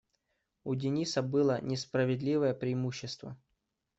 [0.63, 3.37] У Дениса было несправедливое преимущество.